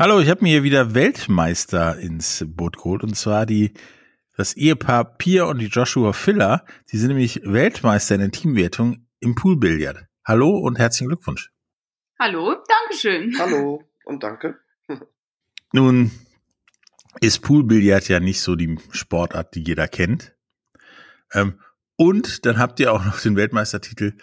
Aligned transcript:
Hallo, 0.00 0.18
ich 0.18 0.30
habe 0.30 0.42
mir 0.44 0.48
hier 0.48 0.62
wieder 0.62 0.94
Weltmeister 0.94 1.98
ins 1.98 2.42
Boot 2.48 2.78
geholt 2.78 3.02
und 3.02 3.16
zwar 3.16 3.44
die 3.44 3.74
das 4.34 4.56
Ehepaar 4.56 5.04
Pia 5.18 5.44
und 5.44 5.58
die 5.58 5.66
Joshua 5.66 6.14
Filler. 6.14 6.64
Die 6.90 6.96
sind 6.96 7.08
nämlich 7.08 7.42
Weltmeister 7.44 8.14
in 8.14 8.22
der 8.22 8.30
Teamwertung 8.30 9.06
im 9.18 9.34
Poolbillard. 9.34 10.06
Hallo 10.26 10.56
und 10.56 10.78
herzlichen 10.78 11.08
Glückwunsch. 11.08 11.52
Hallo, 12.18 12.56
Dankeschön. 12.66 13.38
Hallo 13.38 13.84
und 14.06 14.22
danke. 14.22 14.58
Nun 15.74 16.10
ist 17.20 17.40
Poolbillard 17.40 18.08
ja 18.08 18.20
nicht 18.20 18.40
so 18.40 18.56
die 18.56 18.78
Sportart, 18.92 19.54
die 19.54 19.64
jeder 19.64 19.86
kennt. 19.86 20.34
Ähm, 21.34 21.60
und 21.96 22.46
dann 22.46 22.56
habt 22.56 22.80
ihr 22.80 22.94
auch 22.94 23.04
noch 23.04 23.20
den 23.20 23.36
Weltmeistertitel 23.36 24.14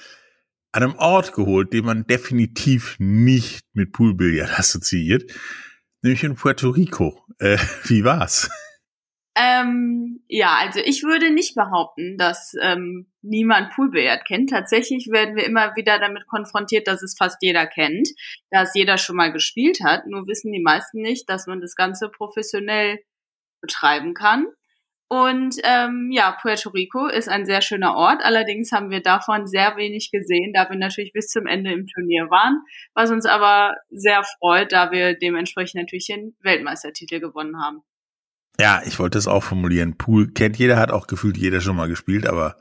an 0.72 0.82
einem 0.82 0.96
Ort 0.96 1.34
geholt, 1.34 1.72
den 1.72 1.86
man 1.86 2.08
definitiv 2.08 2.96
nicht 2.98 3.64
mit 3.74 3.92
Poolbillard 3.92 4.50
assoziiert 4.60 5.32
nämlich 6.02 6.24
in 6.24 6.36
Puerto 6.36 6.70
Rico. 6.70 7.24
Äh, 7.40 7.58
wie 7.86 8.04
war's? 8.04 8.50
Ähm, 9.40 10.24
ja, 10.28 10.56
also 10.60 10.80
ich 10.80 11.04
würde 11.04 11.30
nicht 11.30 11.54
behaupten, 11.54 12.18
dass 12.18 12.56
ähm, 12.60 13.06
niemand 13.22 13.72
Poolbillard 13.72 14.26
kennt. 14.26 14.50
Tatsächlich 14.50 15.10
werden 15.12 15.36
wir 15.36 15.46
immer 15.46 15.76
wieder 15.76 16.00
damit 16.00 16.26
konfrontiert, 16.26 16.88
dass 16.88 17.04
es 17.04 17.16
fast 17.16 17.38
jeder 17.42 17.68
kennt, 17.68 18.10
dass 18.50 18.74
jeder 18.74 18.98
schon 18.98 19.16
mal 19.16 19.32
gespielt 19.32 19.80
hat. 19.84 20.08
Nur 20.08 20.26
wissen 20.26 20.52
die 20.52 20.62
meisten 20.62 21.02
nicht, 21.02 21.30
dass 21.30 21.46
man 21.46 21.62
das 21.62 21.76
Ganze 21.76 22.10
professionell 22.10 23.00
betreiben 23.62 24.16
kann. 24.16 24.48
Und 25.10 25.56
ähm, 25.64 26.10
ja, 26.12 26.38
Puerto 26.42 26.70
Rico 26.70 27.08
ist 27.08 27.30
ein 27.30 27.46
sehr 27.46 27.62
schöner 27.62 27.96
Ort. 27.96 28.22
Allerdings 28.24 28.74
haben 28.74 28.90
wir 28.90 29.02
davon 29.02 29.48
sehr 29.48 29.78
wenig 29.78 30.12
gesehen, 30.12 30.52
da 30.54 30.70
wir 30.70 30.78
natürlich 30.78 31.14
bis 31.14 31.28
zum 31.28 31.48
Ende 31.48 31.72
im 31.72 31.88
Turnier 31.88 32.30
waren, 32.30 32.62
was 32.94 33.10
uns 33.10 33.26
aber 33.26 33.76
sehr 33.90 34.24
freut, 34.40 34.74
da 34.74 34.92
wir 34.92 35.18
dementsprechend 35.18 35.82
natürlich 35.82 36.08
den 36.08 36.36
Weltmeistertitel 36.42 37.22
gewonnen 37.22 37.58
haben. 37.62 37.84
Ja, 38.60 38.82
ich 38.86 39.00
wollte 39.00 39.18
es 39.18 39.28
auch 39.28 39.44
formulieren. 39.44 39.98
Pool 39.98 40.34
kennt 40.34 40.58
jeder, 40.58 40.78
hat 40.78 40.92
auch 40.92 41.08
gefühlt 41.08 41.38
jeder 41.38 41.62
schon 41.62 41.76
mal 41.76 41.88
gespielt, 41.88 42.28
aber 42.28 42.58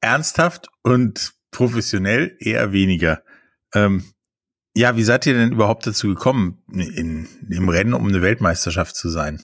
ernsthaft 0.00 0.68
und 0.82 1.32
professionell 1.50 2.36
eher 2.38 2.72
weniger. 2.72 3.22
Ähm, 3.74 4.04
ja, 4.76 4.96
wie 4.96 5.02
seid 5.02 5.26
ihr 5.26 5.34
denn 5.34 5.52
überhaupt 5.52 5.86
dazu 5.86 6.08
gekommen, 6.08 6.62
in, 6.70 7.26
im 7.50 7.68
Rennen 7.68 7.94
um 7.94 8.06
eine 8.06 8.22
Weltmeisterschaft 8.22 8.94
zu 8.94 9.08
sein? 9.08 9.42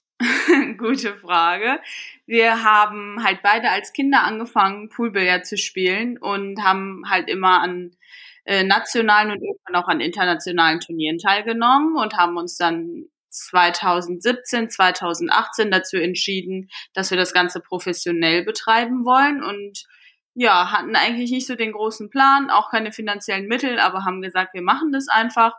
Gute 0.85 1.17
Frage. 1.17 1.81
Wir 2.27 2.63
haben 2.63 3.25
halt 3.25 3.41
beide 3.43 3.71
als 3.71 3.95
Kinder 3.95 4.23
angefangen, 4.23 4.91
Poolbillard 4.91 5.47
zu 5.47 5.57
spielen 5.57 6.19
und 6.19 6.63
haben 6.63 7.05
halt 7.09 7.31
immer 7.31 7.63
an 7.63 7.97
äh, 8.45 8.65
nationalen 8.65 9.31
und 9.31 9.43
irgendwann 9.43 9.83
auch 9.83 9.89
an 9.89 10.03
internationalen 10.03 10.81
Turnieren 10.81 11.17
teilgenommen 11.17 11.97
und 11.97 12.19
haben 12.19 12.37
uns 12.37 12.59
dann 12.59 13.07
2017, 13.31 14.69
2018 14.69 15.71
dazu 15.71 15.97
entschieden, 15.97 16.69
dass 16.93 17.11
wir 17.11 17.17
das 17.17 17.33
Ganze 17.33 17.61
professionell 17.61 18.45
betreiben 18.45 19.07
wollen 19.07 19.43
und 19.43 19.87
ja, 20.35 20.71
hatten 20.71 20.97
eigentlich 20.97 21.31
nicht 21.31 21.47
so 21.47 21.55
den 21.55 21.73
großen 21.73 22.11
Plan, 22.11 22.51
auch 22.51 22.71
keine 22.71 22.93
finanziellen 22.93 23.47
Mittel, 23.47 23.79
aber 23.79 24.05
haben 24.05 24.21
gesagt, 24.21 24.53
wir 24.53 24.63
machen 24.63 24.93
das 24.93 25.09
einfach 25.09 25.55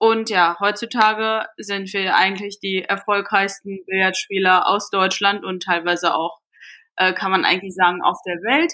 und 0.00 0.30
ja, 0.30 0.56
heutzutage 0.60 1.46
sind 1.58 1.92
wir 1.92 2.16
eigentlich 2.16 2.58
die 2.58 2.82
erfolgreichsten 2.82 3.84
Billardspieler 3.84 4.66
aus 4.66 4.88
Deutschland 4.88 5.44
und 5.44 5.62
teilweise 5.62 6.14
auch, 6.14 6.40
äh, 6.96 7.12
kann 7.12 7.30
man 7.30 7.44
eigentlich 7.44 7.74
sagen, 7.74 8.00
auf 8.00 8.16
der 8.24 8.36
Welt. 8.36 8.72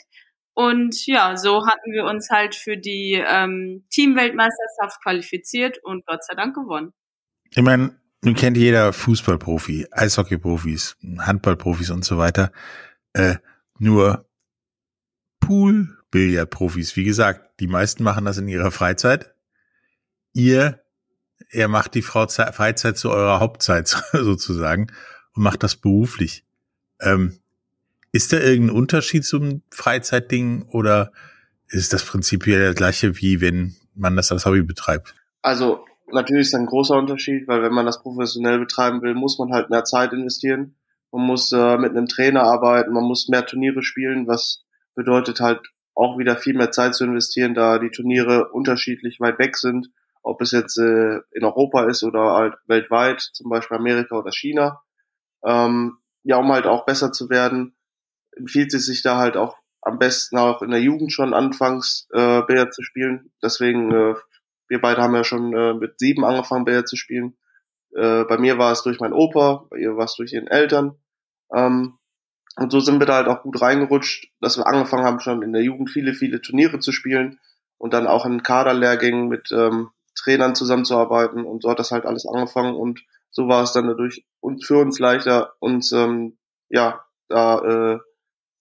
Und 0.54 1.04
ja, 1.04 1.36
so 1.36 1.66
hatten 1.66 1.90
wir 1.92 2.04
uns 2.04 2.30
halt 2.30 2.54
für 2.54 2.76
die 2.76 3.14
ähm, 3.14 3.84
Teamweltmeisterschaft 3.90 5.02
qualifiziert 5.02 5.82
und 5.82 6.06
Gott 6.06 6.24
sei 6.24 6.36
Dank 6.36 6.54
gewonnen. 6.54 6.92
Ich 7.50 7.60
meine, 7.60 7.98
nun 8.22 8.34
kennt 8.34 8.56
jeder 8.56 8.92
Fußballprofi, 8.92 9.88
Eishockeyprofis, 9.90 10.96
Handballprofis 11.18 11.90
und 11.90 12.04
so 12.04 12.18
weiter. 12.18 12.52
Äh, 13.14 13.38
nur 13.80 14.30
Pool-Billardprofis, 15.40 16.94
wie 16.94 17.04
gesagt, 17.04 17.58
die 17.58 17.66
meisten 17.66 18.04
machen 18.04 18.26
das 18.26 18.38
in 18.38 18.46
ihrer 18.46 18.70
Freizeit. 18.70 19.34
Ihr 20.32 20.85
er 21.50 21.68
macht 21.68 21.94
die 21.94 22.02
Freizeit 22.02 22.96
zu 22.96 23.10
eurer 23.10 23.40
Hauptzeit 23.40 23.88
sozusagen 24.12 24.88
und 25.34 25.42
macht 25.42 25.62
das 25.62 25.76
beruflich. 25.76 26.44
Ähm, 27.00 27.38
ist 28.12 28.32
da 28.32 28.38
irgendein 28.38 28.76
Unterschied 28.76 29.24
zum 29.24 29.62
Freizeitding 29.70 30.66
oder 30.70 31.12
ist 31.68 31.92
das 31.92 32.04
prinzipiell 32.04 32.68
das 32.68 32.74
gleiche, 32.74 33.20
wie 33.20 33.40
wenn 33.40 33.76
man 33.94 34.16
das 34.16 34.32
als 34.32 34.46
Hobby 34.46 34.62
betreibt? 34.62 35.14
Also 35.42 35.84
natürlich 36.10 36.48
ist 36.48 36.54
ein 36.54 36.66
großer 36.66 36.96
Unterschied, 36.96 37.46
weil 37.48 37.62
wenn 37.62 37.74
man 37.74 37.86
das 37.86 38.02
professionell 38.02 38.58
betreiben 38.58 39.02
will, 39.02 39.14
muss 39.14 39.38
man 39.38 39.52
halt 39.52 39.70
mehr 39.70 39.84
Zeit 39.84 40.12
investieren. 40.12 40.76
Man 41.12 41.26
muss 41.26 41.52
äh, 41.52 41.78
mit 41.78 41.90
einem 41.90 42.06
Trainer 42.06 42.42
arbeiten, 42.42 42.92
man 42.92 43.04
muss 43.04 43.28
mehr 43.28 43.44
Turniere 43.44 43.82
spielen, 43.82 44.26
was 44.26 44.64
bedeutet 44.94 45.40
halt 45.40 45.60
auch 45.94 46.18
wieder 46.18 46.36
viel 46.36 46.54
mehr 46.54 46.70
Zeit 46.70 46.94
zu 46.94 47.04
investieren, 47.04 47.54
da 47.54 47.78
die 47.78 47.90
Turniere 47.90 48.50
unterschiedlich 48.50 49.20
weit 49.20 49.38
weg 49.38 49.56
sind 49.56 49.88
ob 50.26 50.40
es 50.40 50.50
jetzt 50.50 50.76
äh, 50.76 51.20
in 51.30 51.44
Europa 51.44 51.84
ist 51.84 52.02
oder 52.02 52.32
halt 52.34 52.54
weltweit, 52.66 53.20
zum 53.20 53.48
Beispiel 53.48 53.76
Amerika 53.76 54.16
oder 54.16 54.32
China. 54.32 54.82
Ähm, 55.44 55.98
ja, 56.24 56.38
um 56.38 56.50
halt 56.50 56.66
auch 56.66 56.84
besser 56.84 57.12
zu 57.12 57.30
werden, 57.30 57.76
empfiehlt 58.36 58.74
es 58.74 58.86
sich 58.86 59.04
da 59.04 59.18
halt 59.18 59.36
auch 59.36 59.56
am 59.82 60.00
besten 60.00 60.36
auch 60.36 60.62
in 60.62 60.72
der 60.72 60.80
Jugend 60.80 61.12
schon 61.12 61.32
anfangs 61.32 62.08
äh, 62.12 62.42
Billard 62.42 62.74
zu 62.74 62.82
spielen. 62.82 63.30
Deswegen, 63.40 63.92
äh, 63.92 64.14
wir 64.66 64.80
beide 64.80 65.00
haben 65.00 65.14
ja 65.14 65.22
schon 65.22 65.54
äh, 65.54 65.74
mit 65.74 66.00
sieben 66.00 66.24
angefangen, 66.24 66.64
Billard 66.64 66.88
zu 66.88 66.96
spielen. 66.96 67.36
Äh, 67.94 68.24
bei 68.24 68.36
mir 68.36 68.58
war 68.58 68.72
es 68.72 68.82
durch 68.82 68.98
meinen 68.98 69.12
Opa, 69.12 69.66
bei 69.70 69.78
ihr 69.78 69.96
war 69.96 70.06
es 70.06 70.16
durch 70.16 70.32
ihren 70.32 70.48
Eltern. 70.48 70.98
Ähm, 71.54 71.98
und 72.56 72.72
so 72.72 72.80
sind 72.80 72.98
wir 72.98 73.06
da 73.06 73.14
halt 73.14 73.28
auch 73.28 73.42
gut 73.42 73.60
reingerutscht, 73.60 74.32
dass 74.40 74.58
wir 74.58 74.66
angefangen 74.66 75.04
haben, 75.04 75.20
schon 75.20 75.42
in 75.42 75.52
der 75.52 75.62
Jugend 75.62 75.88
viele, 75.88 76.14
viele 76.14 76.40
Turniere 76.40 76.80
zu 76.80 76.90
spielen 76.90 77.38
und 77.78 77.94
dann 77.94 78.08
auch 78.08 78.26
in 78.26 78.42
Kaderlehrgängen 78.42 79.28
mit 79.28 79.52
ähm, 79.52 79.90
Trainern 80.16 80.54
zusammenzuarbeiten 80.54 81.44
und 81.44 81.62
so 81.62 81.70
hat 81.70 81.78
das 81.78 81.92
halt 81.92 82.04
alles 82.04 82.26
angefangen 82.26 82.74
und 82.74 83.04
so 83.30 83.48
war 83.48 83.62
es 83.62 83.72
dann 83.72 83.86
dadurch 83.86 84.24
und 84.40 84.64
für 84.64 84.78
uns 84.78 84.98
leichter, 84.98 85.54
uns 85.60 85.92
ähm, 85.92 86.38
ja 86.68 87.04
da 87.28 87.58
äh, 87.94 87.98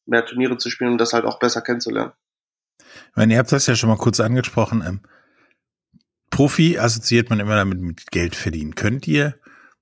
mehr 0.06 0.26
Turniere 0.26 0.58
zu 0.58 0.70
spielen 0.70 0.92
und 0.92 0.98
das 1.00 1.14
halt 1.14 1.26
auch 1.26 1.40
besser 1.40 1.62
kennenzulernen. 1.62 2.12
Ich 2.80 3.16
meine, 3.16 3.34
ihr 3.34 3.40
habt 3.40 3.52
das 3.52 3.68
ja 3.68 3.76
schon 3.76 3.90
mal 3.90 3.98
kurz 3.98 4.20
angesprochen. 4.20 4.84
Ähm, 4.86 5.02
Profi 6.30 6.78
assoziiert 6.78 7.30
man 7.30 7.40
immer 7.40 7.56
damit 7.56 7.80
mit 7.80 8.12
Geld 8.12 8.36
verdienen. 8.36 8.76
Könnt 8.76 9.08
ihr 9.08 9.36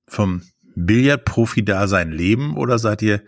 vom 0.07 0.43
Billard-Profi-Dasein 0.75 2.11
leben 2.11 2.55
oder 2.57 2.77
seid 2.77 3.01
ihr 3.01 3.23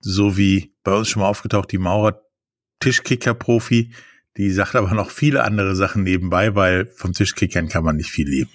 so 0.00 0.36
wie 0.36 0.74
bei 0.82 0.94
uns 0.94 1.08
schon 1.08 1.22
mal 1.22 1.28
aufgetaucht, 1.28 1.72
die 1.72 1.78
Maurer 1.78 2.22
Tischkicker-Profi, 2.80 3.92
die 4.36 4.50
sagt 4.50 4.76
aber 4.76 4.94
noch 4.94 5.10
viele 5.10 5.44
andere 5.44 5.74
Sachen 5.74 6.02
nebenbei, 6.02 6.54
weil 6.54 6.86
vom 6.86 7.12
Tischkickern 7.12 7.68
kann 7.68 7.84
man 7.84 7.96
nicht 7.96 8.10
viel 8.10 8.28
leben. 8.28 8.50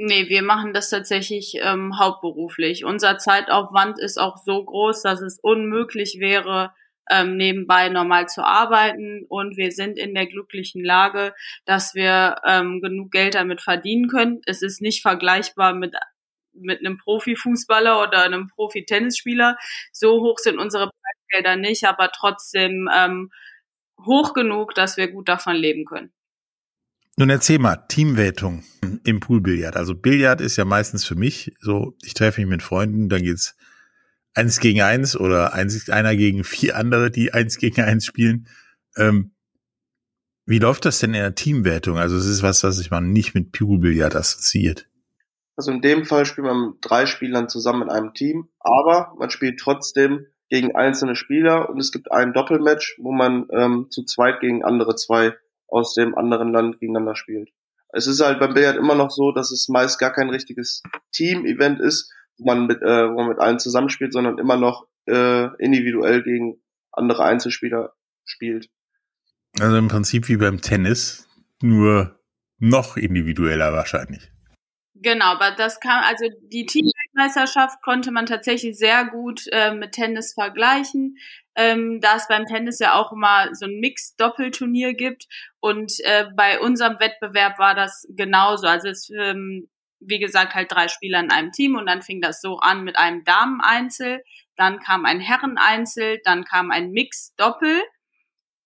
Nee, 0.00 0.28
wir 0.28 0.42
machen 0.42 0.72
das 0.72 0.90
tatsächlich 0.90 1.56
ähm, 1.60 1.98
hauptberuflich. 1.98 2.84
Unser 2.84 3.18
Zeitaufwand 3.18 3.98
ist 3.98 4.18
auch 4.18 4.36
so 4.36 4.64
groß, 4.64 5.02
dass 5.02 5.20
es 5.20 5.40
unmöglich 5.42 6.18
wäre, 6.20 6.72
ähm, 7.10 7.36
nebenbei 7.36 7.88
normal 7.88 8.28
zu 8.28 8.44
arbeiten. 8.44 9.24
Und 9.28 9.56
wir 9.56 9.72
sind 9.72 9.98
in 9.98 10.14
der 10.14 10.26
glücklichen 10.26 10.84
Lage, 10.84 11.34
dass 11.64 11.96
wir 11.96 12.36
ähm, 12.46 12.80
genug 12.80 13.10
Geld 13.10 13.34
damit 13.34 13.60
verdienen 13.60 14.06
können. 14.06 14.40
Es 14.46 14.62
ist 14.62 14.80
nicht 14.80 15.02
vergleichbar 15.02 15.74
mit 15.74 15.94
mit 16.60 16.80
einem 16.80 16.98
Profifußballer 16.98 18.02
oder 18.02 18.22
einem 18.22 18.48
Profi-Tennisspieler. 18.48 19.56
So 19.92 20.20
hoch 20.20 20.38
sind 20.38 20.58
unsere 20.58 20.90
Preisgelder 20.90 21.56
nicht, 21.56 21.84
aber 21.84 22.10
trotzdem 22.10 22.88
ähm, 22.96 23.30
hoch 24.04 24.34
genug, 24.34 24.74
dass 24.74 24.96
wir 24.96 25.08
gut 25.10 25.28
davon 25.28 25.56
leben 25.56 25.84
können. 25.84 26.10
Nun 27.16 27.30
erzähl 27.30 27.58
mal, 27.58 27.76
Teamwertung 27.88 28.62
im 29.04 29.18
Poolbillard. 29.18 29.76
Also 29.76 29.94
Billard 29.96 30.40
ist 30.40 30.56
ja 30.56 30.64
meistens 30.64 31.04
für 31.04 31.16
mich 31.16 31.52
so, 31.58 31.96
ich 32.02 32.14
treffe 32.14 32.40
mich 32.40 32.48
mit 32.48 32.62
Freunden, 32.62 33.08
dann 33.08 33.22
geht's 33.22 33.56
eins 34.34 34.60
gegen 34.60 34.82
eins 34.82 35.16
oder 35.16 35.52
eins, 35.52 35.90
einer 35.90 36.14
gegen 36.14 36.44
vier 36.44 36.76
andere, 36.76 37.10
die 37.10 37.32
eins 37.32 37.58
gegen 37.58 37.80
eins 37.80 38.06
spielen. 38.06 38.46
Ähm, 38.96 39.32
wie 40.46 40.60
läuft 40.60 40.84
das 40.84 41.00
denn 41.00 41.12
in 41.12 41.20
der 41.20 41.34
Teamwertung? 41.34 41.98
Also 41.98 42.16
es 42.16 42.26
ist 42.26 42.42
was, 42.42 42.62
was 42.62 42.76
sich 42.76 42.90
man 42.90 43.12
nicht 43.12 43.34
mit 43.34 43.50
Poolbillard 43.50 44.14
assoziiert. 44.14 44.88
Also 45.56 45.72
in 45.72 45.82
dem 45.82 46.04
Fall 46.04 46.24
spielt 46.24 46.46
man 46.46 46.70
mit 46.70 46.76
drei 46.82 47.06
Spielern 47.06 47.48
zusammen 47.48 47.82
in 47.82 47.90
einem 47.90 48.14
Team, 48.14 48.48
aber 48.60 49.12
man 49.18 49.28
spielt 49.30 49.58
trotzdem 49.58 50.26
gegen 50.48 50.74
einzelne 50.74 51.14
Spieler 51.14 51.68
und 51.68 51.78
es 51.78 51.92
gibt 51.92 52.10
ein 52.10 52.32
Doppelmatch, 52.32 52.98
wo 52.98 53.12
man 53.12 53.48
ähm, 53.52 53.86
zu 53.90 54.04
zweit 54.04 54.40
gegen 54.40 54.64
andere 54.64 54.96
zwei 54.96 55.34
aus 55.66 55.94
dem 55.94 56.16
anderen 56.16 56.52
Land 56.52 56.80
gegeneinander 56.80 57.16
spielt. 57.16 57.50
Es 57.90 58.06
ist 58.06 58.20
halt 58.20 58.38
beim 58.38 58.54
Billard 58.54 58.76
immer 58.76 58.94
noch 58.94 59.10
so, 59.10 59.32
dass 59.32 59.50
es 59.50 59.68
meist 59.68 59.98
gar 59.98 60.12
kein 60.12 60.30
richtiges 60.30 60.82
Team-Event 61.12 61.80
ist, 61.80 62.12
wo 62.38 62.46
man 62.46 62.66
mit, 62.66 62.82
äh, 62.82 63.10
wo 63.10 63.16
man 63.16 63.28
mit 63.28 63.38
allen 63.38 63.58
zusammenspielt, 63.58 64.12
sondern 64.12 64.38
immer 64.38 64.56
noch 64.56 64.86
äh, 65.06 65.48
individuell 65.62 66.22
gegen 66.22 66.60
andere 66.92 67.24
Einzelspieler 67.24 67.94
spielt. 68.24 68.68
Also 69.58 69.76
im 69.76 69.88
Prinzip 69.88 70.28
wie 70.28 70.36
beim 70.36 70.60
Tennis, 70.60 71.28
nur 71.62 72.18
noch 72.58 72.96
individueller 72.96 73.72
wahrscheinlich. 73.72 74.30
Genau, 74.94 75.26
aber 75.26 75.52
das 75.56 75.80
kam, 75.80 76.02
also 76.04 76.26
die 76.52 76.66
Teamweltmeisterschaft 77.18 77.82
konnte 77.82 78.10
man 78.10 78.26
tatsächlich 78.26 78.78
sehr 78.78 79.04
gut 79.04 79.46
äh, 79.52 79.72
mit 79.72 79.92
Tennis 79.92 80.34
vergleichen, 80.34 81.18
ähm, 81.54 82.00
da 82.00 82.16
es 82.16 82.28
beim 82.28 82.46
Tennis 82.46 82.78
ja 82.78 82.94
auch 82.94 83.12
immer 83.12 83.54
so 83.54 83.66
ein 83.66 83.80
Mix-Doppelturnier 83.80 84.94
gibt. 84.94 85.26
Und 85.60 85.92
äh, 86.04 86.26
bei 86.36 86.60
unserem 86.60 87.00
Wettbewerb 87.00 87.58
war 87.58 87.74
das 87.74 88.06
genauso. 88.10 88.66
Also 88.66 88.88
es, 88.88 89.10
ähm, 89.10 89.68
wie 90.00 90.20
gesagt, 90.20 90.54
halt 90.54 90.70
drei 90.70 90.88
Spieler 90.88 91.20
in 91.20 91.32
einem 91.32 91.52
Team 91.52 91.74
und 91.76 91.86
dann 91.86 92.02
fing 92.02 92.20
das 92.20 92.40
so 92.40 92.58
an 92.58 92.84
mit 92.84 92.96
einem 92.96 93.24
Dameneinzel, 93.24 94.22
dann 94.56 94.78
kam 94.78 95.04
ein 95.04 95.20
Herreneinzel, 95.20 96.20
dann 96.24 96.44
kam 96.44 96.70
ein 96.70 96.90
Mix-Doppel 96.90 97.82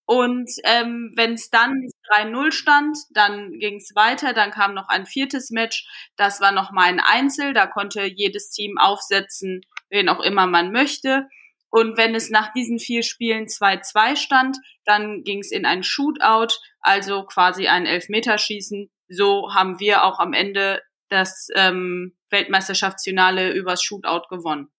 und 0.05 0.49
ähm, 0.63 1.11
wenn 1.15 1.33
es 1.33 1.49
dann 1.49 1.87
3-0 2.11 2.51
stand, 2.51 2.97
dann 3.11 3.59
ging 3.59 3.77
es 3.77 3.91
weiter, 3.95 4.33
dann 4.33 4.51
kam 4.51 4.73
noch 4.73 4.89
ein 4.89 5.05
viertes 5.05 5.51
Match, 5.51 5.87
das 6.15 6.41
war 6.41 6.51
nochmal 6.51 6.89
ein 6.89 6.99
Einzel, 6.99 7.53
da 7.53 7.67
konnte 7.67 8.03
jedes 8.05 8.49
Team 8.49 8.77
aufsetzen, 8.77 9.61
wen 9.89 10.09
auch 10.09 10.19
immer 10.19 10.47
man 10.47 10.71
möchte. 10.71 11.27
Und 11.69 11.97
wenn 11.97 12.13
es 12.13 12.29
nach 12.29 12.53
diesen 12.53 12.77
vier 12.77 13.01
Spielen 13.01 13.45
2-2 13.45 14.15
stand, 14.15 14.57
dann 14.85 15.23
ging 15.23 15.39
es 15.39 15.51
in 15.51 15.65
ein 15.65 15.83
Shootout, 15.83 16.53
also 16.81 17.23
quasi 17.23 17.67
ein 17.67 17.87
Elfmeterschießen. 17.87 18.91
So 19.09 19.53
haben 19.53 19.79
wir 19.79 20.03
auch 20.03 20.19
am 20.19 20.33
Ende 20.33 20.81
das 21.09 21.47
ähm, 21.55 22.13
Weltmeisterschaftsfinale 22.29 23.53
übers 23.53 23.81
Shootout 23.81 24.27
gewonnen. 24.29 24.69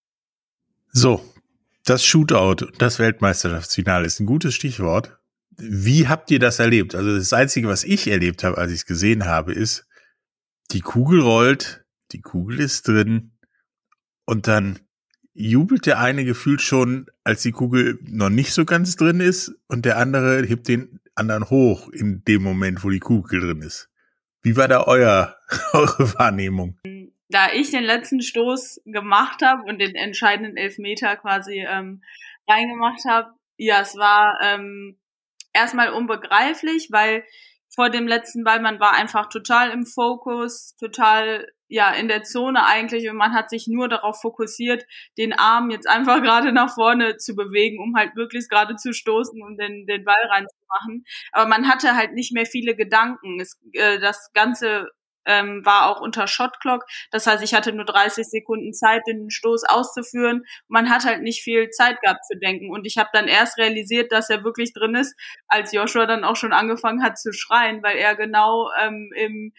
So, 0.93 1.21
das 1.85 2.05
Shootout, 2.05 2.67
das 2.79 2.99
Weltmeisterschaftsfinale 2.99 4.07
ist 4.07 4.21
ein 4.21 4.27
gutes 4.27 4.55
Stichwort. 4.55 5.19
Wie 5.57 6.09
habt 6.09 6.31
ihr 6.31 6.39
das 6.39 6.59
erlebt? 6.59 6.95
Also 6.95 7.17
das 7.17 7.33
Einzige, 7.33 7.69
was 7.69 7.85
ich 7.85 8.07
erlebt 8.09 8.45
habe, 8.45 8.59
als 8.59 8.71
ich 8.71 8.79
es 8.79 8.87
gesehen 8.87 9.25
habe, 9.25 9.53
ist, 9.53 9.87
die 10.73 10.81
Kugel 10.81 11.21
rollt, 11.21 11.85
die 12.13 12.21
Kugel 12.21 12.61
ist 12.61 12.89
drin 12.89 13.33
und 14.25 14.49
dann 14.49 14.81
jubelt 15.33 15.87
der 15.87 15.99
eine 15.99 16.25
gefühlt 16.25 16.63
schon, 16.63 17.07
als 17.25 17.43
die 17.43 17.53
Kugel 17.53 17.99
noch 18.03 18.31
nicht 18.31 18.53
so 18.53 18.65
ganz 18.65 18.97
drin 18.97 19.21
ist 19.21 19.55
und 19.69 19.85
der 19.85 19.99
andere 19.99 20.43
hebt 20.45 20.69
den 20.69 21.01
anderen 21.15 21.51
hoch 21.51 21.89
in 21.89 22.25
dem 22.25 22.43
Moment, 22.43 22.85
wo 22.85 22.91
die 22.91 23.01
Kugel 23.01 23.41
drin 23.41 23.63
ist. 23.63 23.91
Wie 24.43 24.57
war 24.57 24.69
da 24.69 24.85
euer, 24.85 25.37
eure 25.73 26.15
Wahrnehmung? 26.15 26.79
da 27.35 27.53
ich 27.53 27.71
den 27.71 27.83
letzten 27.83 28.23
Stoß 28.23 28.83
gemacht 28.85 29.43
habe 29.43 29.65
und 29.65 29.81
den 29.81 29.97
entscheidenden 29.97 30.57
Elfmeter 30.57 31.17
quasi 31.17 31.65
ähm, 31.69 32.03
reingemacht 32.47 33.05
habe, 33.09 33.33
ja, 33.57 33.81
es 33.81 33.97
war 33.97 34.39
ähm, 34.43 34.97
erstmal 35.55 35.91
unbegreiflich, 35.91 36.89
weil 36.91 37.25
vor 37.75 37.91
dem 37.91 38.07
letzten 38.07 38.45
Ball, 38.45 38.61
man 38.61 38.79
war 38.79 38.93
einfach 38.93 39.29
total 39.29 39.71
im 39.71 39.87
Fokus, 39.87 40.77
total 40.77 41.47
ja 41.69 41.91
in 41.93 42.09
der 42.09 42.23
Zone 42.23 42.65
eigentlich 42.65 43.09
und 43.09 43.17
man 43.17 43.35
hat 43.35 43.51
sich 43.51 43.67
nur 43.67 43.89
darauf 43.89 44.21
fokussiert, 44.21 44.85
den 45.19 45.33
Arm 45.33 45.71
jetzt 45.71 45.89
einfach 45.89 46.23
gerade 46.23 46.53
nach 46.53 46.73
vorne 46.73 47.17
zu 47.17 47.35
bewegen, 47.35 47.83
um 47.83 47.97
halt 47.97 48.15
möglichst 48.15 48.51
gerade 48.51 48.77
zu 48.77 48.93
stoßen 48.93 49.43
und 49.43 49.59
den, 49.61 49.87
den 49.87 50.05
Ball 50.05 50.27
reinzumachen. 50.31 51.05
Aber 51.33 51.49
man 51.49 51.69
hatte 51.69 51.97
halt 51.97 52.13
nicht 52.13 52.33
mehr 52.33 52.47
viele 52.47 52.77
Gedanken. 52.77 53.41
Es, 53.41 53.59
äh, 53.73 53.99
das 53.99 54.31
ganze 54.35 54.89
ähm, 55.27 55.65
war 55.65 55.89
auch 55.89 56.01
unter 56.01 56.27
Shotclock. 56.27 56.85
Das 57.11 57.27
heißt, 57.27 57.43
ich 57.43 57.55
hatte 57.55 57.73
nur 57.73 57.85
30 57.85 58.27
Sekunden 58.27 58.73
Zeit, 58.73 59.03
den 59.07 59.31
Stoß 59.31 59.65
auszuführen. 59.65 60.45
Man 60.69 60.91
hat 60.91 61.05
halt 61.05 61.23
nicht 61.23 61.43
viel 61.43 61.71
Zeit 61.71 62.01
gehabt 62.01 62.25
zu 62.27 62.39
denken. 62.39 62.71
Und 62.71 62.87
ich 62.87 62.99
habe 62.99 63.11
dann 63.13 63.29
erst 63.29 63.59
realisiert, 63.59 64.13
dass 64.13 64.31
er 64.31 64.45
wirklich 64.45 64.73
drin 64.73 64.95
ist, 64.95 65.15
als 65.49 65.73
Joshua 65.73 66.07
dann 66.07 66.25
auch 66.25 66.37
schon 66.37 66.53
angefangen 66.53 67.03
hat 67.03 67.19
zu 67.19 67.33
schreien, 67.33 67.83
weil 67.83 67.97
er 67.97 68.15
genau 68.17 68.71
ähm, 68.81 69.11
im 69.17 69.53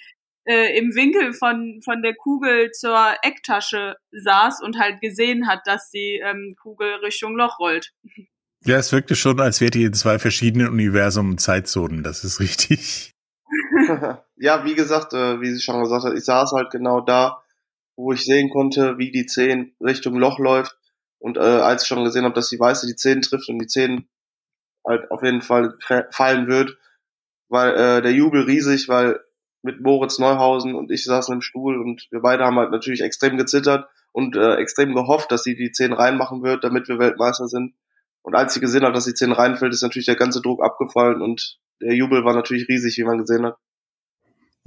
äh, 0.45 0.77
im 0.77 0.93
Winkel 0.95 1.33
von, 1.33 1.81
von 1.83 2.01
der 2.01 2.13
Kugel 2.13 2.71
zur 2.71 3.15
Ecktasche 3.23 3.95
saß 4.11 4.61
und 4.61 4.77
halt 4.77 5.01
gesehen 5.01 5.47
hat, 5.47 5.61
dass 5.65 5.89
die 5.89 6.21
ähm, 6.23 6.55
Kugel 6.61 6.95
Richtung 7.03 7.35
Loch 7.35 7.59
rollt. 7.59 7.91
Ja, 8.63 8.77
es 8.77 8.91
wirkte 8.91 9.15
schon, 9.15 9.39
als 9.39 9.61
wärt 9.61 9.75
ihr 9.75 9.87
in 9.87 9.93
zwei 9.93 10.17
verschiedenen 10.19 10.69
Universumen 10.69 11.37
Zeitzonen. 11.37 12.03
Das 12.03 12.23
ist 12.23 12.39
richtig. 12.39 13.14
ja, 14.35 14.65
wie 14.65 14.75
gesagt, 14.75 15.13
äh, 15.13 15.41
wie 15.41 15.51
sie 15.51 15.61
schon 15.61 15.81
gesagt 15.81 16.05
hat, 16.05 16.13
ich 16.13 16.25
saß 16.25 16.51
halt 16.53 16.71
genau 16.71 17.01
da, 17.01 17.43
wo 17.95 18.11
ich 18.11 18.25
sehen 18.25 18.49
konnte, 18.49 18.97
wie 18.97 19.11
die 19.11 19.25
10 19.25 19.75
Richtung 19.81 20.15
Loch 20.15 20.39
läuft. 20.39 20.77
Und 21.19 21.37
äh, 21.37 21.39
als 21.39 21.83
ich 21.83 21.87
schon 21.87 22.03
gesehen 22.03 22.25
habe, 22.25 22.35
dass 22.35 22.49
die 22.49 22.59
Weiße 22.59 22.87
die 22.87 22.95
10 22.95 23.21
trifft 23.21 23.49
und 23.49 23.59
die 23.59 23.67
10 23.67 24.07
halt 24.85 25.09
auf 25.11 25.23
jeden 25.23 25.41
Fall 25.41 25.77
fallen 26.11 26.47
wird, 26.47 26.77
weil 27.49 27.73
äh, 27.73 28.01
der 28.01 28.11
Jubel 28.11 28.43
riesig, 28.43 28.87
weil 28.87 29.19
mit 29.63 29.81
Moritz 29.81 30.19
Neuhausen 30.19 30.75
und 30.75 30.91
ich 30.91 31.03
saßen 31.03 31.33
im 31.33 31.41
Stuhl 31.41 31.81
und 31.81 32.07
wir 32.11 32.21
beide 32.21 32.45
haben 32.45 32.57
halt 32.57 32.71
natürlich 32.71 33.01
extrem 33.01 33.37
gezittert 33.37 33.89
und 34.11 34.35
äh, 34.35 34.55
extrem 34.55 34.93
gehofft, 34.93 35.31
dass 35.31 35.43
sie 35.43 35.55
die 35.55 35.71
10 35.71 35.93
reinmachen 35.93 36.43
wird, 36.43 36.63
damit 36.63 36.87
wir 36.87 36.99
Weltmeister 36.99 37.47
sind. 37.47 37.73
Und 38.21 38.35
als 38.35 38.53
sie 38.53 38.59
gesehen 38.59 38.85
hat, 38.85 38.95
dass 38.95 39.05
die 39.05 39.13
10 39.13 39.31
reinfällt, 39.31 39.73
ist 39.73 39.81
natürlich 39.81 40.05
der 40.05 40.15
ganze 40.15 40.41
Druck 40.41 40.63
abgefallen 40.63 41.21
und 41.21 41.59
der 41.81 41.95
Jubel 41.95 42.23
war 42.23 42.33
natürlich 42.33 42.67
riesig, 42.69 42.97
wie 42.97 43.03
man 43.03 43.17
gesehen 43.17 43.45
hat. 43.45 43.57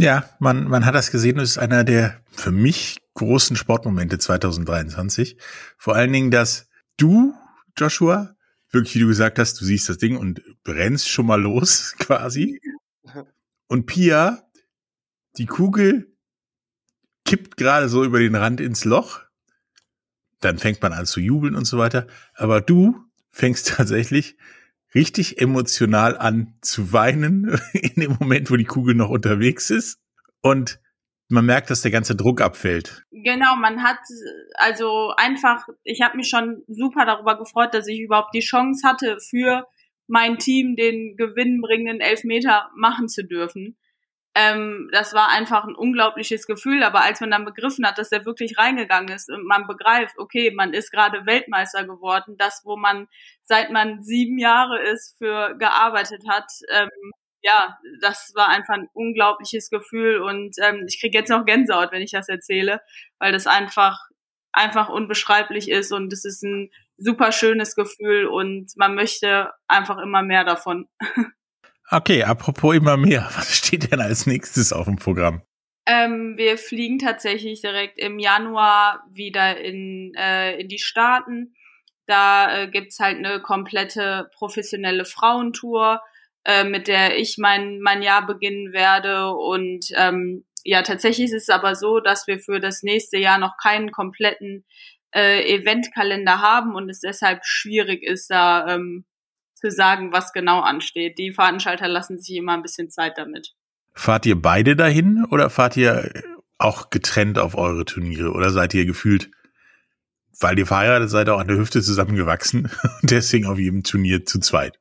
Ja, 0.00 0.30
man, 0.38 0.68
man 0.68 0.86
hat 0.86 0.94
das 0.94 1.10
gesehen, 1.10 1.40
es 1.40 1.50
ist 1.50 1.58
einer 1.58 1.82
der 1.82 2.22
für 2.30 2.52
mich 2.52 2.98
großen 3.14 3.56
Sportmomente 3.56 4.18
2023. 4.18 5.36
Vor 5.76 5.96
allen 5.96 6.12
Dingen, 6.12 6.30
dass 6.30 6.68
du, 6.96 7.34
Joshua, 7.76 8.36
wirklich, 8.70 8.94
wie 8.94 9.00
du 9.00 9.08
gesagt 9.08 9.40
hast, 9.40 9.60
du 9.60 9.64
siehst 9.64 9.88
das 9.88 9.98
Ding 9.98 10.16
und 10.16 10.40
brennst 10.62 11.08
schon 11.08 11.26
mal 11.26 11.40
los, 11.40 11.94
quasi. 11.98 12.60
Und 13.66 13.86
Pia, 13.86 14.48
die 15.36 15.46
Kugel 15.46 16.16
kippt 17.24 17.56
gerade 17.56 17.88
so 17.88 18.04
über 18.04 18.20
den 18.20 18.36
Rand 18.36 18.60
ins 18.60 18.84
Loch. 18.84 19.22
Dann 20.38 20.58
fängt 20.58 20.80
man 20.80 20.92
an 20.92 21.06
zu 21.06 21.18
jubeln 21.18 21.56
und 21.56 21.64
so 21.64 21.76
weiter. 21.76 22.06
Aber 22.34 22.60
du 22.60 23.04
fängst 23.32 23.68
tatsächlich 23.76 24.36
richtig 24.94 25.40
emotional 25.40 26.16
an 26.16 26.54
zu 26.60 26.92
weinen 26.92 27.58
in 27.72 28.00
dem 28.00 28.16
Moment, 28.18 28.50
wo 28.50 28.56
die 28.56 28.64
Kugel 28.64 28.94
noch 28.94 29.10
unterwegs 29.10 29.70
ist. 29.70 30.00
Und 30.40 30.80
man 31.28 31.44
merkt, 31.44 31.70
dass 31.70 31.82
der 31.82 31.90
ganze 31.90 32.16
Druck 32.16 32.40
abfällt. 32.40 33.04
Genau, 33.10 33.56
man 33.56 33.82
hat 33.82 33.98
also 34.54 35.12
einfach, 35.16 35.66
ich 35.84 36.00
habe 36.00 36.16
mich 36.16 36.28
schon 36.28 36.62
super 36.68 37.04
darüber 37.04 37.38
gefreut, 37.38 37.74
dass 37.74 37.86
ich 37.86 38.00
überhaupt 38.00 38.34
die 38.34 38.40
Chance 38.40 38.86
hatte, 38.86 39.18
für 39.20 39.66
mein 40.06 40.38
Team 40.38 40.74
den 40.74 41.16
gewinnbringenden 41.16 42.00
Elfmeter 42.00 42.70
machen 42.74 43.08
zu 43.08 43.26
dürfen. 43.26 43.76
Ähm, 44.40 44.88
das 44.92 45.14
war 45.14 45.30
einfach 45.30 45.64
ein 45.64 45.74
unglaubliches 45.74 46.46
Gefühl, 46.46 46.84
aber 46.84 47.02
als 47.02 47.20
man 47.20 47.32
dann 47.32 47.44
begriffen 47.44 47.84
hat, 47.84 47.98
dass 47.98 48.12
er 48.12 48.24
wirklich 48.24 48.56
reingegangen 48.56 49.12
ist 49.12 49.28
und 49.28 49.44
man 49.44 49.66
begreift, 49.66 50.16
okay, 50.16 50.52
man 50.54 50.74
ist 50.74 50.92
gerade 50.92 51.26
Weltmeister 51.26 51.84
geworden, 51.84 52.36
das, 52.38 52.62
wo 52.64 52.76
man 52.76 53.08
seit 53.42 53.72
man 53.72 54.00
sieben 54.00 54.38
Jahre 54.38 54.80
ist, 54.80 55.16
für 55.18 55.56
gearbeitet 55.58 56.22
hat, 56.28 56.44
ähm, 56.70 56.88
ja, 57.42 57.78
das 58.00 58.30
war 58.36 58.48
einfach 58.48 58.74
ein 58.74 58.88
unglaubliches 58.92 59.70
Gefühl 59.70 60.22
und 60.22 60.54
ähm, 60.62 60.84
ich 60.86 61.00
kriege 61.00 61.18
jetzt 61.18 61.30
noch 61.30 61.44
Gänsehaut, 61.44 61.90
wenn 61.90 62.02
ich 62.02 62.12
das 62.12 62.28
erzähle, 62.28 62.80
weil 63.18 63.32
das 63.32 63.48
einfach 63.48 63.98
einfach 64.52 64.88
unbeschreiblich 64.88 65.68
ist 65.68 65.92
und 65.92 66.12
es 66.12 66.24
ist 66.24 66.42
ein 66.44 66.70
super 66.96 67.32
schönes 67.32 67.74
Gefühl 67.74 68.26
und 68.26 68.72
man 68.76 68.94
möchte 68.94 69.52
einfach 69.66 69.98
immer 69.98 70.22
mehr 70.22 70.44
davon. 70.44 70.88
Okay, 71.90 72.22
apropos 72.22 72.76
immer 72.76 72.96
mehr, 72.96 73.28
was 73.36 73.56
steht 73.56 73.90
denn 73.90 74.00
als 74.00 74.26
nächstes 74.26 74.72
auf 74.72 74.86
dem 74.86 74.96
Programm? 74.96 75.42
Ähm, 75.86 76.34
wir 76.36 76.58
fliegen 76.58 76.98
tatsächlich 76.98 77.62
direkt 77.62 77.98
im 77.98 78.18
Januar 78.18 79.02
wieder 79.10 79.58
in, 79.58 80.12
äh, 80.16 80.60
in 80.60 80.68
die 80.68 80.78
Staaten. 80.78 81.54
Da 82.06 82.62
äh, 82.62 82.68
gibt's 82.68 82.98
halt 83.00 83.16
eine 83.16 83.40
komplette 83.40 84.28
professionelle 84.34 85.06
Frauentour, 85.06 86.02
äh, 86.44 86.64
mit 86.64 86.88
der 86.88 87.18
ich 87.18 87.36
mein, 87.38 87.80
mein 87.80 88.02
Jahr 88.02 88.26
beginnen 88.26 88.74
werde. 88.74 89.32
Und 89.32 89.86
ähm, 89.96 90.44
ja, 90.62 90.82
tatsächlich 90.82 91.32
ist 91.32 91.48
es 91.48 91.48
aber 91.48 91.74
so, 91.74 92.00
dass 92.00 92.26
wir 92.26 92.38
für 92.38 92.60
das 92.60 92.82
nächste 92.82 93.16
Jahr 93.16 93.38
noch 93.38 93.56
keinen 93.56 93.90
kompletten 93.90 94.66
äh, 95.14 95.42
Eventkalender 95.54 96.42
haben 96.42 96.74
und 96.74 96.90
es 96.90 97.00
deshalb 97.00 97.40
schwierig 97.44 98.02
ist, 98.02 98.30
da 98.30 98.74
ähm, 98.74 99.06
zu 99.58 99.70
sagen, 99.70 100.12
was 100.12 100.32
genau 100.32 100.60
ansteht. 100.60 101.18
Die 101.18 101.32
Veranstalter 101.32 101.88
lassen 101.88 102.18
sich 102.18 102.36
immer 102.36 102.54
ein 102.54 102.62
bisschen 102.62 102.90
Zeit 102.90 103.18
damit. 103.18 103.54
Fahrt 103.92 104.26
ihr 104.26 104.40
beide 104.40 104.76
dahin 104.76 105.24
oder 105.30 105.50
fahrt 105.50 105.76
ihr 105.76 106.10
auch 106.58 106.90
getrennt 106.90 107.38
auf 107.38 107.56
eure 107.56 107.84
Turniere 107.84 108.32
oder 108.32 108.50
seid 108.50 108.74
ihr 108.74 108.86
gefühlt, 108.86 109.30
weil 110.40 110.58
ihr 110.58 110.66
verheiratet 110.66 111.10
seid, 111.10 111.28
auch 111.28 111.40
an 111.40 111.48
der 111.48 111.56
Hüfte 111.56 111.82
zusammengewachsen 111.82 112.70
und 113.02 113.10
deswegen 113.10 113.46
auf 113.46 113.58
jedem 113.58 113.82
Turnier 113.82 114.24
zu 114.24 114.40
zweit? 114.40 114.78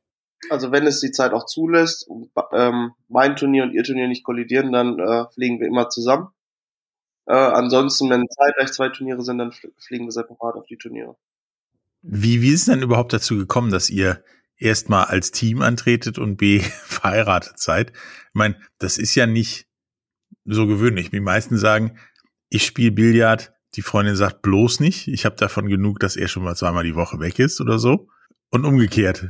Also 0.50 0.70
wenn 0.70 0.86
es 0.86 1.00
die 1.00 1.10
Zeit 1.10 1.32
auch 1.32 1.46
zulässt 1.46 2.08
und 2.08 2.30
ähm, 2.52 2.92
mein 3.08 3.36
Turnier 3.36 3.64
und 3.64 3.72
ihr 3.72 3.82
Turnier 3.82 4.06
nicht 4.08 4.24
kollidieren, 4.24 4.72
dann 4.72 4.98
äh, 4.98 5.24
fliegen 5.32 5.60
wir 5.60 5.66
immer 5.66 5.88
zusammen. 5.88 6.28
Äh, 7.26 7.34
ansonsten, 7.34 8.08
wenn 8.08 8.24
zeitgleich 8.28 8.72
zwei 8.72 8.88
Turniere 8.88 9.22
sind, 9.22 9.38
dann 9.38 9.52
fliegen 9.52 10.06
wir 10.06 10.12
separat 10.12 10.54
auf 10.54 10.66
die 10.66 10.78
Turniere. 10.78 11.16
Wie, 12.02 12.40
wie 12.40 12.50
ist 12.50 12.60
es 12.60 12.66
denn 12.66 12.82
überhaupt 12.82 13.12
dazu 13.12 13.36
gekommen, 13.36 13.70
dass 13.70 13.90
ihr 13.90 14.22
erstmal 14.58 15.04
als 15.04 15.30
Team 15.30 15.62
antretet 15.62 16.18
und 16.18 16.36
B 16.36 16.60
verheiratet 16.84 17.58
seid. 17.58 17.90
Ich 17.92 18.34
meine, 18.34 18.60
das 18.78 18.98
ist 18.98 19.14
ja 19.14 19.26
nicht 19.26 19.66
so 20.44 20.66
gewöhnlich. 20.66 21.10
Die 21.10 21.20
meisten 21.20 21.56
sagen, 21.56 21.98
ich 22.48 22.64
spiele 22.64 22.92
Billard, 22.92 23.52
die 23.74 23.82
Freundin 23.82 24.16
sagt 24.16 24.42
bloß 24.42 24.80
nicht, 24.80 25.08
ich 25.08 25.24
habe 25.24 25.36
davon 25.36 25.68
genug, 25.68 26.00
dass 26.00 26.16
er 26.16 26.28
schon 26.28 26.42
mal 26.42 26.56
zweimal 26.56 26.84
die 26.84 26.94
Woche 26.94 27.20
weg 27.20 27.38
ist 27.38 27.60
oder 27.60 27.78
so. 27.78 28.08
Und 28.50 28.64
umgekehrt. 28.64 29.28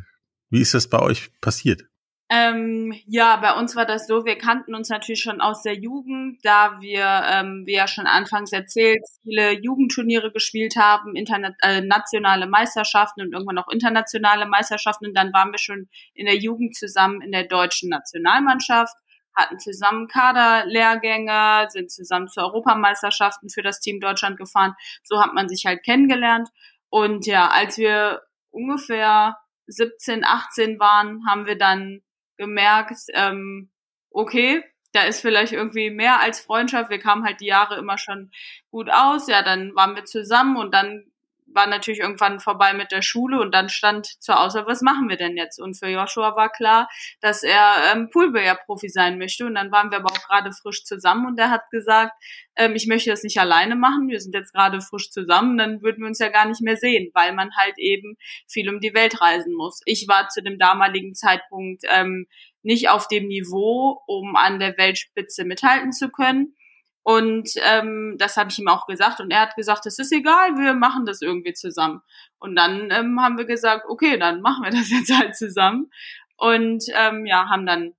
Wie 0.48 0.60
ist 0.60 0.74
das 0.74 0.88
bei 0.88 1.00
euch 1.00 1.32
passiert? 1.40 1.84
Ähm, 2.30 2.92
ja, 3.06 3.36
bei 3.36 3.54
uns 3.54 3.74
war 3.74 3.86
das 3.86 4.06
so, 4.06 4.26
wir 4.26 4.36
kannten 4.36 4.74
uns 4.74 4.90
natürlich 4.90 5.22
schon 5.22 5.40
aus 5.40 5.62
der 5.62 5.74
Jugend, 5.74 6.44
da 6.44 6.78
wir, 6.78 7.22
ähm, 7.26 7.62
wie 7.64 7.72
ja 7.72 7.88
schon 7.88 8.06
anfangs 8.06 8.52
erzählt, 8.52 9.00
viele 9.22 9.52
Jugendturniere 9.52 10.30
gespielt 10.30 10.76
haben, 10.76 11.16
interna 11.16 11.54
äh, 11.62 11.80
nationale 11.80 12.46
Meisterschaften 12.46 13.22
und 13.22 13.32
irgendwann 13.32 13.56
auch 13.56 13.68
internationale 13.68 14.44
Meisterschaften. 14.46 15.06
Und 15.06 15.14
dann 15.14 15.32
waren 15.32 15.52
wir 15.52 15.58
schon 15.58 15.88
in 16.12 16.26
der 16.26 16.36
Jugend 16.36 16.76
zusammen 16.76 17.22
in 17.22 17.32
der 17.32 17.44
deutschen 17.44 17.88
Nationalmannschaft, 17.88 18.94
hatten 19.34 19.58
zusammen 19.58 20.06
Kaderlehrgänge, 20.06 21.68
sind 21.70 21.90
zusammen 21.90 22.28
zu 22.28 22.40
Europameisterschaften 22.40 23.48
für 23.48 23.62
das 23.62 23.80
Team 23.80 24.00
Deutschland 24.00 24.36
gefahren. 24.36 24.74
So 25.02 25.22
hat 25.22 25.32
man 25.32 25.48
sich 25.48 25.64
halt 25.64 25.82
kennengelernt. 25.82 26.50
Und 26.90 27.26
ja, 27.26 27.48
als 27.48 27.78
wir 27.78 28.20
ungefähr 28.50 29.38
17, 29.66 30.24
18 30.24 30.78
waren, 30.78 31.26
haben 31.26 31.46
wir 31.46 31.56
dann 31.56 32.02
gemerkt, 32.38 32.98
ähm, 33.14 33.70
okay, 34.10 34.64
da 34.92 35.02
ist 35.02 35.20
vielleicht 35.20 35.52
irgendwie 35.52 35.90
mehr 35.90 36.20
als 36.20 36.40
Freundschaft. 36.40 36.90
Wir 36.90 36.98
kamen 36.98 37.24
halt 37.24 37.40
die 37.40 37.46
Jahre 37.46 37.76
immer 37.76 37.98
schon 37.98 38.30
gut 38.70 38.88
aus. 38.90 39.28
Ja, 39.28 39.42
dann 39.42 39.74
waren 39.74 39.94
wir 39.94 40.04
zusammen 40.06 40.56
und 40.56 40.72
dann 40.72 41.04
war 41.52 41.66
natürlich 41.66 42.00
irgendwann 42.00 42.40
vorbei 42.40 42.74
mit 42.74 42.92
der 42.92 43.02
Schule 43.02 43.40
und 43.40 43.54
dann 43.54 43.68
stand 43.68 44.06
zur 44.20 44.40
Auswahl, 44.40 44.66
was 44.66 44.82
machen 44.82 45.08
wir 45.08 45.16
denn 45.16 45.36
jetzt? 45.36 45.60
Und 45.60 45.74
für 45.74 45.88
Joshua 45.88 46.36
war 46.36 46.50
klar, 46.50 46.88
dass 47.20 47.42
er 47.42 47.74
ähm, 47.92 48.10
Poolbillard-Profi 48.10 48.88
sein 48.88 49.18
möchte. 49.18 49.46
Und 49.46 49.54
dann 49.54 49.70
waren 49.72 49.90
wir 49.90 49.98
aber 49.98 50.10
auch 50.10 50.28
gerade 50.28 50.52
frisch 50.52 50.84
zusammen 50.84 51.26
und 51.26 51.38
er 51.38 51.50
hat 51.50 51.70
gesagt, 51.70 52.12
ähm, 52.56 52.74
ich 52.74 52.86
möchte 52.86 53.10
das 53.10 53.22
nicht 53.22 53.38
alleine 53.38 53.76
machen, 53.76 54.08
wir 54.08 54.20
sind 54.20 54.34
jetzt 54.34 54.52
gerade 54.52 54.80
frisch 54.80 55.10
zusammen, 55.10 55.56
dann 55.58 55.82
würden 55.82 56.00
wir 56.00 56.08
uns 56.08 56.18
ja 56.18 56.28
gar 56.28 56.46
nicht 56.46 56.60
mehr 56.60 56.76
sehen, 56.76 57.10
weil 57.14 57.32
man 57.32 57.50
halt 57.56 57.78
eben 57.78 58.16
viel 58.46 58.68
um 58.68 58.80
die 58.80 58.94
Welt 58.94 59.20
reisen 59.20 59.54
muss. 59.54 59.80
Ich 59.84 60.06
war 60.08 60.28
zu 60.28 60.42
dem 60.42 60.58
damaligen 60.58 61.14
Zeitpunkt 61.14 61.84
ähm, 61.88 62.26
nicht 62.62 62.88
auf 62.90 63.08
dem 63.08 63.28
Niveau, 63.28 64.02
um 64.06 64.36
an 64.36 64.58
der 64.58 64.76
Weltspitze 64.76 65.44
mithalten 65.44 65.92
zu 65.92 66.10
können. 66.10 66.54
Und 67.02 67.50
ähm, 67.64 68.16
das 68.18 68.36
habe 68.36 68.50
ich 68.50 68.58
ihm 68.58 68.68
auch 68.68 68.86
gesagt. 68.86 69.20
Und 69.20 69.30
er 69.30 69.40
hat 69.40 69.56
gesagt, 69.56 69.86
es 69.86 69.98
ist 69.98 70.12
egal, 70.12 70.56
wir 70.56 70.74
machen 70.74 71.06
das 71.06 71.22
irgendwie 71.22 71.54
zusammen. 71.54 72.02
Und 72.38 72.54
dann 72.56 72.90
ähm, 72.90 73.20
haben 73.20 73.38
wir 73.38 73.46
gesagt, 73.46 73.86
okay, 73.88 74.18
dann 74.18 74.40
machen 74.42 74.64
wir 74.64 74.70
das 74.78 74.90
jetzt 74.90 75.16
halt 75.16 75.36
zusammen. 75.36 75.90
Und 76.36 76.84
ähm, 76.94 77.26
ja, 77.26 77.48
haben 77.48 77.66
dann 77.66 77.94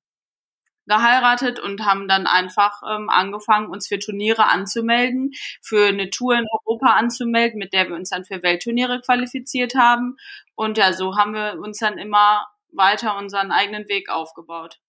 geheiratet 0.90 1.60
und 1.60 1.86
haben 1.86 2.08
dann 2.08 2.28
einfach 2.28 2.82
ähm, 2.90 3.10
angefangen, 3.10 3.70
uns 3.70 3.88
für 3.88 4.00
Turniere 4.00 4.50
anzumelden, 4.50 5.32
für 5.62 5.88
eine 5.88 6.10
Tour 6.10 6.34
in 6.36 6.46
Europa 6.52 6.94
anzumelden, 6.94 7.60
mit 7.60 7.74
der 7.74 7.88
wir 7.88 7.96
uns 7.96 8.10
dann 8.10 8.26
für 8.26 8.44
Weltturniere 8.44 9.00
qualifiziert 9.02 9.76
haben. 9.76 10.18
Und 10.56 10.78
ja, 10.78 10.92
so 10.92 11.16
haben 11.16 11.34
wir 11.34 11.60
uns 11.62 11.78
dann 11.78 11.98
immer 11.98 12.48
weiter 12.72 13.18
unseren 13.18 13.52
eigenen 13.52 13.88
Weg 13.88 14.10
aufgebaut. 14.10 14.80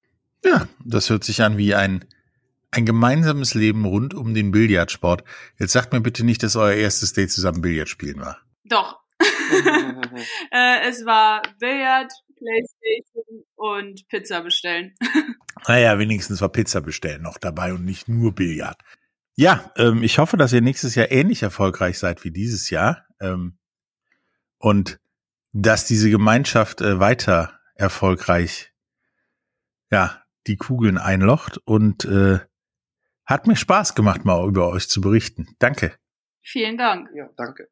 Ja, 0.44 0.66
das 0.84 1.10
hört 1.10 1.22
sich 1.22 1.42
an 1.42 1.58
wie 1.58 1.74
ein 1.74 2.06
ein 2.70 2.86
gemeinsames 2.86 3.54
Leben 3.54 3.84
rund 3.84 4.14
um 4.14 4.34
den 4.34 4.52
Billardsport. 4.52 5.24
Jetzt 5.58 5.72
sagt 5.72 5.92
mir 5.92 6.00
bitte 6.00 6.24
nicht, 6.24 6.42
dass 6.42 6.56
euer 6.56 6.74
erstes 6.74 7.12
Date 7.12 7.30
zusammen 7.30 7.60
Billard 7.60 7.88
spielen 7.88 8.20
war. 8.20 8.40
Doch. 8.64 9.00
äh, 10.52 10.88
es 10.88 11.04
war 11.04 11.42
Billard, 11.58 12.12
Playstation 12.36 13.44
und 13.56 14.08
Pizza 14.08 14.42
bestellen. 14.42 14.94
naja, 15.68 15.98
wenigstens 15.98 16.40
war 16.40 16.48
Pizza 16.48 16.80
bestellen 16.80 17.22
noch 17.22 17.38
dabei 17.38 17.72
und 17.74 17.84
nicht 17.84 18.08
nur 18.08 18.34
Billard. 18.34 18.80
Ja, 19.34 19.72
ähm, 19.76 20.02
ich 20.02 20.18
hoffe, 20.18 20.36
dass 20.36 20.52
ihr 20.52 20.60
nächstes 20.60 20.94
Jahr 20.94 21.10
ähnlich 21.10 21.42
erfolgreich 21.42 21.98
seid 21.98 22.24
wie 22.24 22.30
dieses 22.30 22.70
Jahr. 22.70 23.06
Ähm, 23.20 23.58
und 24.58 25.00
dass 25.52 25.86
diese 25.86 26.10
Gemeinschaft 26.10 26.80
äh, 26.80 27.00
weiter 27.00 27.58
erfolgreich 27.74 28.72
ja 29.90 30.22
die 30.46 30.56
Kugeln 30.56 30.98
einlocht 30.98 31.58
und 31.58 32.04
äh, 32.04 32.40
hat 33.26 33.46
mir 33.46 33.56
Spaß 33.56 33.94
gemacht, 33.94 34.24
mal 34.24 34.46
über 34.48 34.68
euch 34.68 34.88
zu 34.88 35.00
berichten. 35.00 35.54
Danke. 35.58 35.94
Vielen 36.42 36.76
Dank. 36.76 37.08
Ja, 37.14 37.28
danke. 37.36 37.68